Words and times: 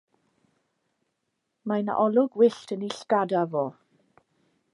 Mae 1.71 1.85
'na 1.85 1.99
olwg 2.05 2.39
wyllt 2.41 2.75
yn 2.77 2.87
'i 2.89 2.93
llgada 2.95 3.45
fo. 3.55 3.67